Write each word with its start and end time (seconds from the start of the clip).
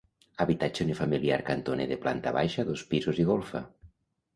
Habitatge 0.45 0.85
unifamiliar 0.85 1.39
cantoner 1.51 1.87
de 1.95 2.01
planta 2.07 2.37
baixa, 2.41 2.69
dos 2.75 2.87
pisos 2.95 3.25
i 3.27 3.33
golfa. 3.35 3.69